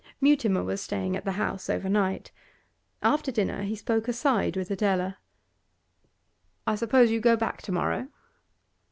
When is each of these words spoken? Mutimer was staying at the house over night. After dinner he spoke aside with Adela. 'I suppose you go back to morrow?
Mutimer 0.19 0.63
was 0.63 0.81
staying 0.81 1.15
at 1.15 1.25
the 1.25 1.33
house 1.33 1.69
over 1.69 1.87
night. 1.87 2.31
After 3.03 3.31
dinner 3.31 3.61
he 3.61 3.75
spoke 3.75 4.07
aside 4.07 4.57
with 4.57 4.71
Adela. 4.71 5.19
'I 6.65 6.73
suppose 6.73 7.11
you 7.11 7.19
go 7.19 7.35
back 7.35 7.61
to 7.61 7.71
morrow? 7.71 8.07